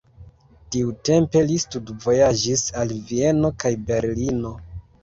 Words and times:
Tiutempe 0.75 1.43
li 1.51 1.59
studvojaĝis 1.65 2.67
al 2.81 2.97
Vieno 3.13 3.57
kaj 3.67 3.75
Berlino. 3.93 4.59